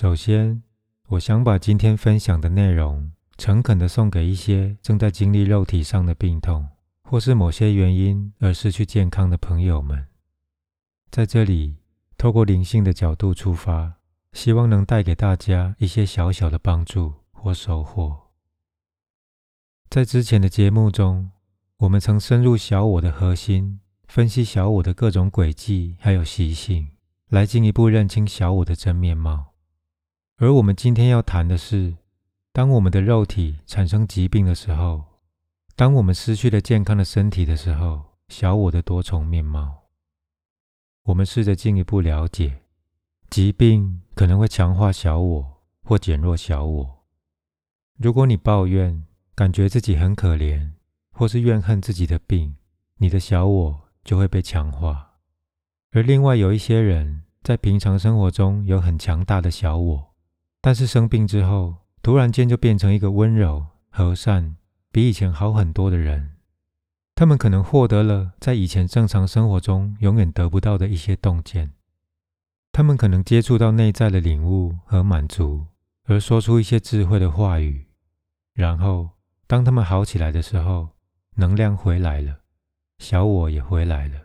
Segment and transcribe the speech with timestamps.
[0.00, 0.62] 首先，
[1.08, 6.68] 我想把今天分享的内容诚恳的送给一些正在经历肉体上的病痛，
[7.02, 10.06] 或是某些原因而失去健康的朋友们。
[11.10, 11.78] 在这里，
[12.16, 13.94] 透过灵性的角度出发，
[14.34, 18.16] 希望能带给大家一些小小的帮助或收获。
[19.90, 21.32] 在之前的节目中，
[21.78, 26.86] 我们曾深入小我的核心，分析小我的各种轨迹还有习性，
[27.30, 29.54] 来进一步认清小我的真面貌。
[30.40, 31.96] 而我们今天要谈的是，
[32.52, 35.02] 当我们的肉体产生疾病的时候，
[35.74, 39.82] 当我们失去了健康的身体的时候，小我的多重面貌。
[41.06, 42.62] 我们试着进一步了解，
[43.28, 47.04] 疾病可能会强化小我或减弱小我。
[47.96, 50.70] 如果你抱怨，感觉自己很可怜，
[51.10, 52.54] 或是怨恨自己的病，
[52.98, 55.14] 你的小我就会被强化。
[55.90, 60.07] 而另外有一些人在平常生活中有很强大的小我，
[60.60, 64.56] 但是生病之后，突然间就变成一个温柔、和善、
[64.90, 66.36] 比以前好很多的人。
[67.14, 71.72] 他们可能获得了在以前正常生活中永远得不到的一些洞见。
[72.72, 75.66] 他们可能接触到内在的领悟和满足，
[76.04, 77.86] 而说出一些智慧的话语，
[78.54, 79.10] 然后。
[79.50, 80.90] 当他们好起来的时候，
[81.36, 82.40] 能量回来了，
[82.98, 84.20] 小我也回来了。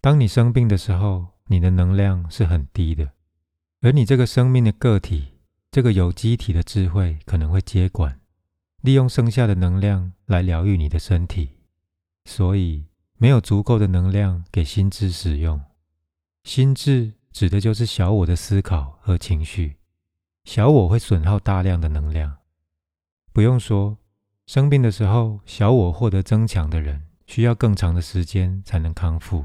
[0.00, 3.12] 当你生病的时候，你的能量是很低的，
[3.80, 5.34] 而你这个生命的个体，
[5.70, 8.20] 这个有机体的智慧可能会接管，
[8.80, 11.50] 利用剩下的能量来疗愈你的身体。
[12.24, 12.86] 所以，
[13.18, 15.60] 没有足够的能量给心智使用。
[16.42, 19.76] 心智指的就是小我的思考和情绪，
[20.44, 22.38] 小我会损耗大量的能量。
[23.32, 23.96] 不用说，
[24.46, 29.44] 生病的时候，小我获得增强的人，需要更长的时间才能康复。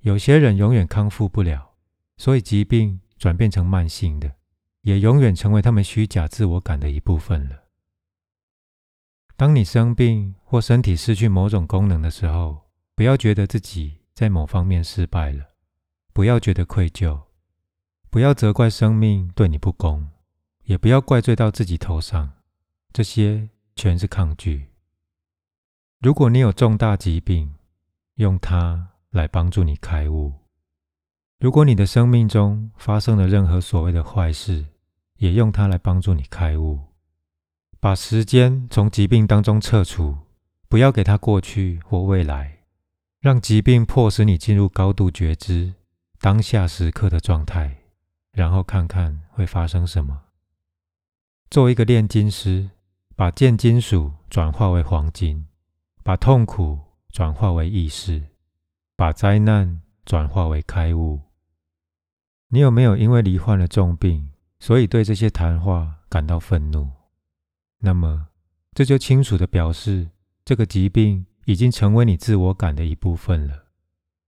[0.00, 1.74] 有些人永远康复不了，
[2.16, 4.34] 所以疾病转变成慢性的，
[4.82, 7.62] 也永远成为他们虚假自我感的一部分了。
[9.34, 15.42] 当你生病或身体失去某种功能的时候，不要觉得自己在某方面失败了，
[16.12, 17.18] 不要觉得愧疚，
[18.10, 20.06] 不要责怪生命对你不公，
[20.64, 22.30] 也不要怪罪到自己头上。
[22.92, 24.66] 这些全是抗拒。
[26.00, 27.54] 如果你有重大疾病，
[28.16, 30.43] 用它来帮助你开悟；
[31.38, 34.66] 如果你的生命中发生了任何所谓的坏事，
[35.16, 36.78] 也用它来帮助你开悟。
[37.80, 40.16] 把时间从疾病当中撤除，
[40.68, 42.60] 不要给它过去或未来，
[43.20, 45.74] 让疾病迫使你进入高度觉知
[46.20, 47.78] 当下时刻的状态，
[48.32, 50.22] 然后看看会发生什么。
[51.50, 52.70] 做一个炼金师。
[53.16, 55.46] 把贱金属转化为黄金，
[56.02, 56.80] 把痛苦
[57.12, 58.20] 转化为意识，
[58.96, 61.20] 把灾难转化为开悟。
[62.48, 66.90] 你有没有因为罹患了重病，所以对这些谈话感到愤怒？
[67.78, 68.28] 那么，
[68.72, 70.10] 这就清楚的表示，
[70.44, 73.64] 这个疾病已经成为你自我感的一部分了。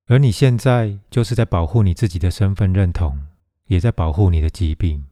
[0.06, 3.26] 而你现在就是在保护你自己的身份认同，
[3.66, 5.04] 也在保护你的疾病。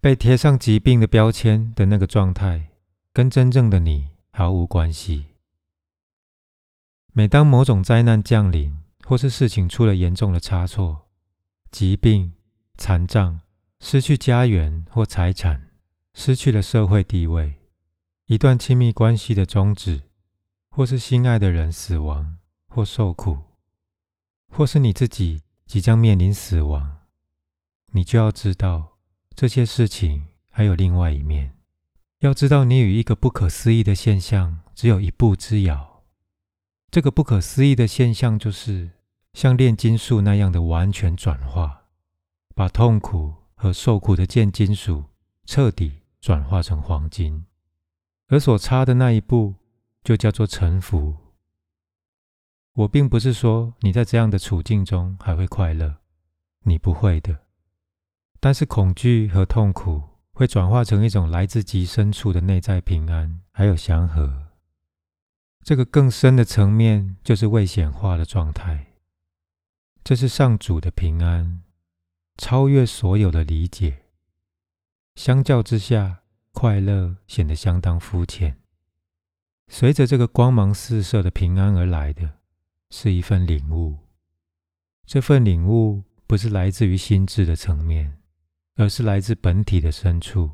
[0.00, 2.70] 被贴上疾病的标签的那个状态，
[3.12, 5.26] 跟真正的你毫无关系。
[7.12, 8.78] 每当某种灾难降临，
[9.10, 11.08] 或是事情出了严重的差错，
[11.72, 12.32] 疾病、
[12.76, 13.40] 残障、
[13.80, 15.72] 失去家园或财产、
[16.14, 17.56] 失去了社会地位、
[18.26, 20.02] 一段亲密关系的终止，
[20.70, 22.38] 或是心爱的人死亡
[22.68, 23.36] 或受苦，
[24.48, 26.98] 或是你自己即将面临死亡，
[27.86, 28.96] 你就要知道。
[29.34, 31.56] 这些事情还有另外一面。
[32.20, 36.04] 要知道，你与一个不可思议的现象只有一步之遥。
[36.92, 38.90] 这个不可思议的现象，就是
[39.32, 41.84] 像炼金术那样的完全转化，
[42.54, 45.04] 把痛苦和受苦的贱金属
[45.46, 47.46] 彻底转化成黄金。
[48.28, 49.54] 而所差的那一步，
[50.04, 51.16] 就叫做臣服。
[52.74, 55.96] 我并不是说你在这样的处境中还会快乐，
[56.64, 57.40] 你不会的。
[58.38, 60.02] 但是恐惧和痛苦
[60.32, 64.48] 会转化成一种来自极深处的内在平安，还有祥和。
[65.62, 68.89] 这个更深的层面就是未显化的状态。
[70.02, 71.62] 这是上主的平安，
[72.36, 74.06] 超越所有的理解。
[75.14, 78.58] 相较之下，快乐显得相当肤浅。
[79.68, 82.38] 随着这个光芒四射的平安而来的，
[82.90, 83.98] 是一份领悟。
[85.06, 88.16] 这份领悟不是来自于心智的层面。
[88.76, 90.50] 而是来自本体的深处，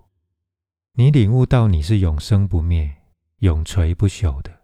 [0.95, 2.97] 你领悟到你是永生不灭、
[3.39, 4.63] 永垂不朽的。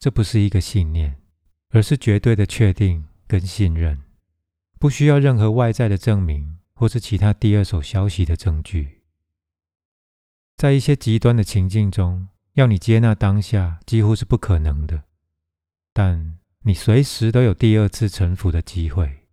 [0.00, 1.22] 这不是一个信念，
[1.68, 4.02] 而是绝对的确定跟信任，
[4.80, 9.02] 不需要任何外在的证明或是其他第二手消息的证据。
[10.56, 15.04] 在一些极端的情境中，要你接纳当下几乎是不可能的。
[15.92, 19.26] 但你随时都有第二次臣服的机会。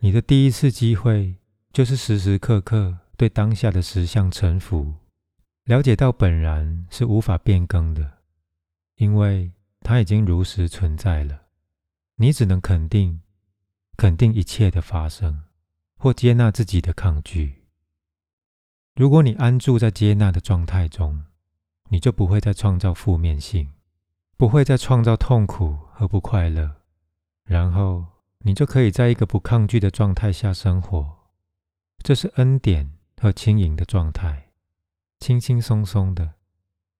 [0.00, 1.36] 你的第一次机会
[1.72, 4.94] 就是时时刻刻对当下的实相臣服，
[5.64, 8.18] 了解到本然是无法变更的，
[8.96, 11.42] 因为它已经如实存在了。
[12.20, 13.22] 你只能肯定，
[13.96, 15.44] 肯定一切的发生，
[15.96, 17.64] 或接纳自己的抗拒。
[18.94, 21.24] 如果你安住在接纳的状态中，
[21.88, 23.72] 你就不会再创造负面性。
[24.36, 26.76] 不会再创造痛苦和不快乐，
[27.44, 28.06] 然后
[28.38, 31.18] 你就可以在一个不抗拒的状态下生活。
[32.02, 34.52] 这是恩典和轻盈的状态，
[35.18, 36.36] 轻轻松松的，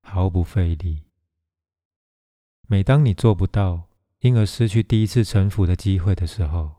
[0.02, 1.04] 毫不费力。
[2.66, 3.89] 每当你做不到，
[4.20, 6.70] 因而失去第一次臣服的机会的时候，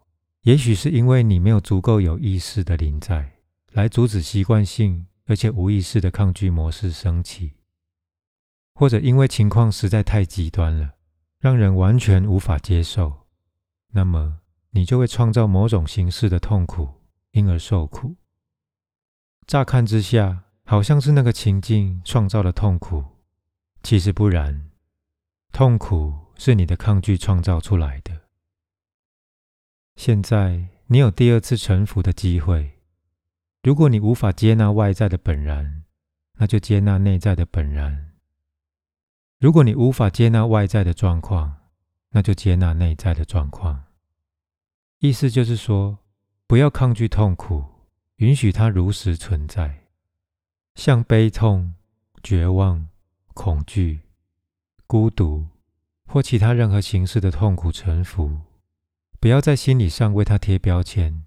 [0.43, 3.33] 也许是因为你没有足够有意识的临在，
[3.71, 7.53] 来阻止习惯性而且无意识的抗拒模式升起。
[8.73, 10.93] 或者因为情况实在太极端了，
[11.39, 13.27] 让人完全无法接受，
[13.91, 14.39] 那么
[14.71, 16.87] 你就会创造某种形式的痛苦，
[17.31, 18.15] 因而受苦。
[19.45, 23.03] 乍看之下，好像是那个情境创造了痛苦，
[23.83, 24.69] 其实不然，
[25.51, 28.21] 痛苦是你的抗拒创造出来的。
[29.95, 32.79] 现在你有第二次臣服的机会，
[33.61, 35.83] 如果你无法接纳外在的本然，
[36.39, 38.13] 那就接纳内在的本然。
[39.37, 41.57] 如果你无法接纳外在的状况，
[42.09, 43.83] 那就接纳内在的状况。
[44.97, 45.99] 意思就是说，
[46.47, 47.63] 不要抗拒痛苦，
[48.15, 49.83] 允许它如实存在，
[50.73, 51.75] 像悲痛、
[52.23, 52.89] 绝望、
[53.35, 53.99] 恐惧、
[54.87, 55.45] 孤独
[56.11, 58.41] 或其他任何形式的痛苦臣服。
[59.19, 61.23] 不要在心理上为他贴标签，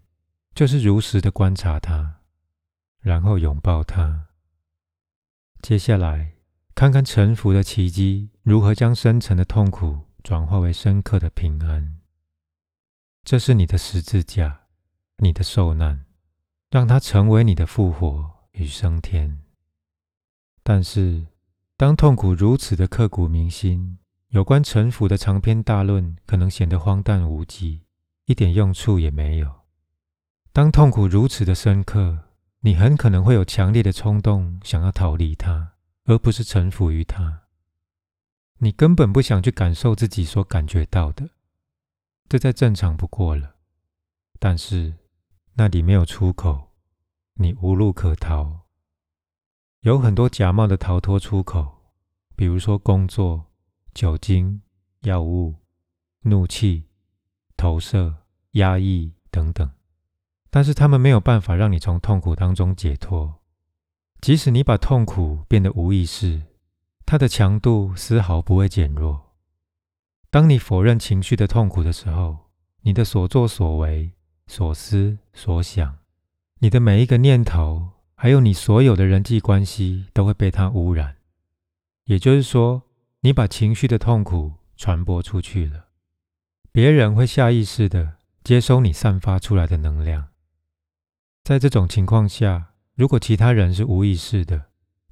[0.55, 2.21] 就是如实的观察他，
[3.01, 4.27] 然后拥抱他。
[5.63, 6.33] 接下来。
[6.77, 12.01] 看看沉浮的奇迹如何将深层的痛苦转化为深刻的平安。
[13.23, 14.63] 这是你的十字架，
[15.19, 16.05] 你的受难，
[16.69, 19.41] 让它成为你的复活与升天。
[20.65, 21.29] 但是，
[21.77, 23.99] 当痛苦如此的刻骨铭心，
[24.35, 27.83] 有关城府的长篇大论可能显得荒诞无稽，
[28.25, 29.61] 一点用处也没有。
[30.53, 35.75] 当痛苦如此的深刻，你很可能会有强烈的冲动想要逃离它。
[36.07, 37.43] 而不是臣服于它，
[38.59, 41.31] 你根本不想去感受自己所感觉到的，
[42.29, 43.55] 这再正常不过了。
[44.41, 44.95] 但是
[45.55, 46.73] 那里没有出口，
[47.35, 48.67] 你无路可逃。
[49.83, 51.85] 有很多假冒的逃脱出口，
[52.35, 53.47] 比如说工作、
[53.95, 54.61] 酒精、
[55.03, 55.55] 药物、
[56.23, 56.85] 怒气、
[57.57, 58.15] 投射、
[58.53, 59.71] 压抑等等，
[60.51, 63.41] 但是他们没有办法让你从痛苦当中解脱。
[64.21, 66.43] 即使你把痛苦变得无意识，
[67.07, 69.35] 它的强度丝毫不会减弱。
[70.31, 72.51] 当你否认情绪的痛苦的时候，
[72.81, 74.13] 你的所作所为、
[74.47, 75.99] 所思所想，
[76.59, 81.17] 你的每一个念头，还有你所有的人际关系，都会被它污染。
[82.05, 82.83] 也就是说，
[83.25, 85.87] 你把情绪的痛苦传播出去了，
[86.71, 90.29] 别人会下意识的接收你散发出来的能量。
[91.43, 94.67] 在这种情况下，如果其他人是无意识的，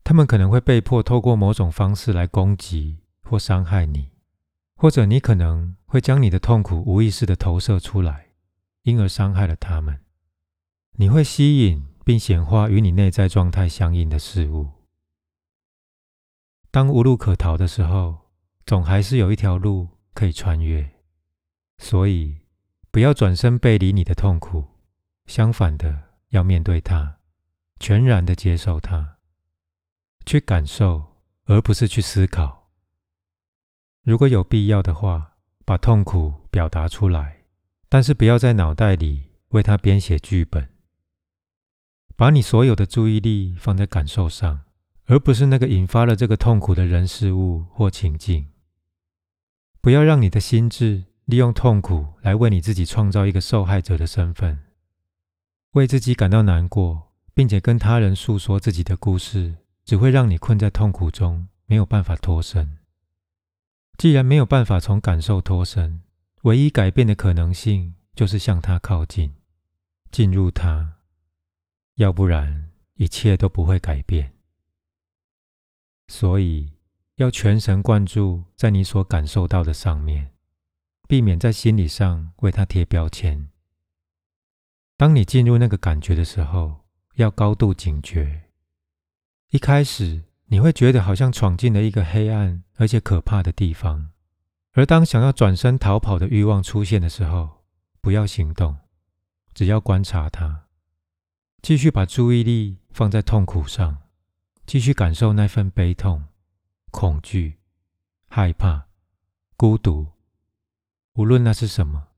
[0.04, 4.11] 他们可能会被迫透过某种方式来攻击或伤害你，
[4.76, 8.26] 或者你可能会将你的痛苦无意识的投射出来，
[8.83, 10.00] 因而伤害了他们。
[10.97, 14.82] 你会吸引并显化与你内在状态相应的事物。
[16.73, 18.33] 当无路可逃的时候，
[18.64, 20.91] 总还是有一条路可以穿越。
[21.76, 22.38] 所以，
[22.91, 24.64] 不要转身背离你的痛苦，
[25.26, 27.19] 相反的，要面对它。
[27.79, 29.19] 全然的接受它，
[30.25, 32.71] 去感受，而不是去思考。
[34.02, 35.35] 如果有必要的话，
[35.67, 37.45] 把痛苦表达出来，
[37.91, 40.71] 但是不要在脑袋里为它编写剧本。
[42.17, 44.62] 把你所有的注意力放在感受上，
[45.12, 48.49] 而不是那个引发了这个痛苦的人事物或情境。
[49.83, 54.59] 不要让你的心智利用痛苦来为你自己创造一个受害者的身份，
[55.73, 57.11] 为自己感到难过。
[57.35, 62.76] 并且跟他人诉说自己的故事，只会让你困在痛苦中，没有办法脱身。
[63.97, 66.02] 既然没有办法从感受脱身，
[66.42, 69.35] 唯一改变的可能性就是向他靠近，
[70.11, 70.99] 进入他，
[71.95, 74.33] 要不然一切都不会改变。
[76.23, 76.71] 所以
[77.17, 80.31] 要全神贯注在你所感受到的上面，
[81.09, 83.49] 避免在心理上为他贴标签。
[84.97, 86.87] 当你进入那个感觉的时候，
[87.17, 88.43] 要高度警觉。
[89.50, 94.12] 一开始你会觉得好像闯进了一个黑暗而且可怕的地方，
[94.75, 97.64] 而当想要转身逃跑的欲望出现的时候，
[98.00, 98.76] 不要行动，
[99.52, 100.67] 只要观察它，
[101.61, 103.99] 继续把注意力放在痛苦上，
[104.66, 106.25] 继续感受那份悲痛、
[106.90, 107.59] 恐惧、
[108.28, 108.88] 害怕、
[109.57, 110.07] 孤独，
[111.14, 112.09] 无论那是什么。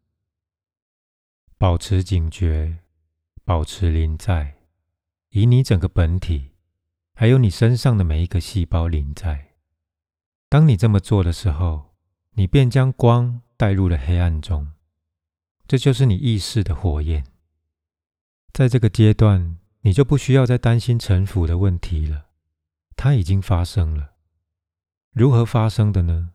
[1.56, 2.78] 保持警觉，
[3.44, 4.56] 保持临在，
[5.30, 6.52] 以你整个本体，
[7.14, 9.52] 还有你身上的每一个细胞临在。
[10.48, 11.94] 当你这么做的时候，
[12.32, 14.72] 你便将光带入了黑暗中。
[15.66, 17.24] 这就是你意识的火焰。
[18.52, 22.26] 在这个阶段，你就不需要再担心沉浮的问题了，
[22.96, 24.14] 它已经发生了。
[25.12, 26.30] 如何发生的呢？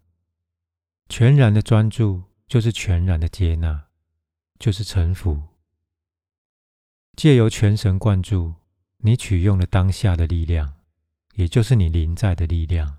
[1.07, 3.85] 全然的专注就是全然的接纳。
[4.59, 5.41] 就是臣服，
[7.15, 8.55] 借由全神贯注，
[8.97, 10.73] 你取用了当下的力量，
[11.35, 12.97] 也就是你临在的力量。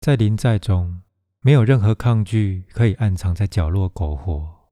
[0.00, 1.02] 在临在中，
[1.42, 4.70] 没有任何抗拒可以暗藏在角落苟活。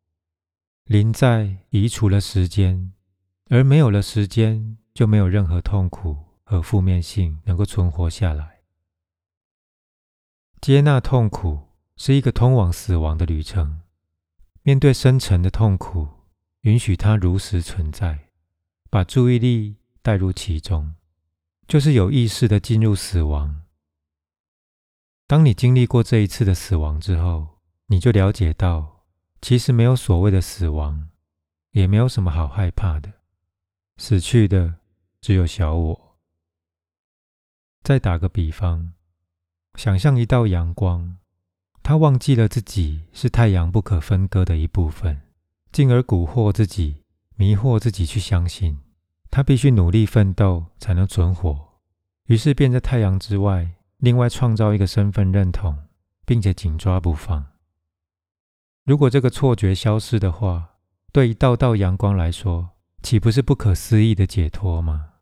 [0.85, 2.95] 临在移除了时间，
[3.50, 6.16] 而没有了时间，就没有任何痛苦
[6.49, 8.61] 和负面性能够存活下来。
[10.62, 13.83] 接纳痛苦是一个通往死亡的旅程。
[14.62, 16.09] 面对深沉的痛苦，
[16.62, 18.31] 允许它如实存在，
[18.88, 20.95] 把注意力带入其中，
[21.67, 23.64] 就是有意识的进入死亡。
[25.26, 29.05] 当你经历过这一次的死亡之后，你就了解到，
[29.43, 31.11] 其实没有所谓的死亡，
[31.73, 33.12] 也没有什么好害怕的。
[33.99, 34.76] 死去的
[35.21, 36.08] 只有小我。
[37.88, 38.92] 再打个比方，
[39.76, 41.16] 想象一道阳光。
[41.83, 45.23] 他忘记了自己是太阳不可分割的一部分，
[45.73, 47.04] 进而蛊惑自己、
[47.37, 48.78] 迷惑自己去相信
[49.30, 51.80] 他必须努力奋斗才能存活，
[52.26, 55.75] 于是便在太阳之外另外创造一个身份认同，
[56.26, 57.42] 并且紧抓不放。
[58.85, 60.75] 如果这个错觉消失的话，
[61.11, 62.68] 对一道道阳光来说，
[63.02, 65.12] 岂不是不可思议的解脱吗？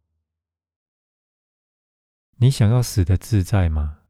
[2.39, 4.01] 你想要死的自在吗？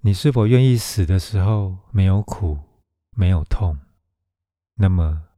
[0.00, 2.58] 你是否愿意死的时候没有苦、
[3.12, 3.78] 没有痛？
[4.74, 5.28] 那么，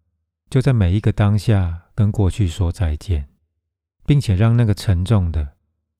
[0.48, 3.28] 就在每一个当下跟过去说再见，
[4.06, 5.56] 并且让那个沉重的、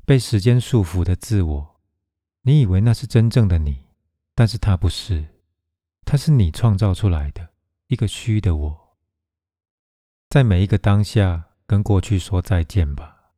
[0.07, 1.81] 被时间束缚的自我，
[2.43, 3.85] 你以为那是真正的你，
[4.35, 5.27] 但是它不是，
[6.07, 7.51] 它是你创造出来的
[7.89, 8.97] 一个虚的我。
[10.31, 13.33] 在每一个当下跟过去说再见吧，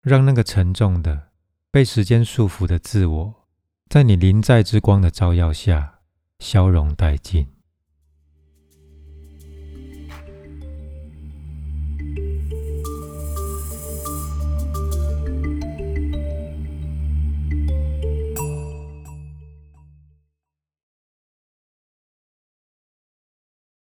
[0.00, 1.27] 让那个沉重的、
[1.70, 3.34] 被时间束缚的自我。
[3.88, 6.00] 在你临在之光的照耀下，
[6.38, 7.46] 消融殆尽。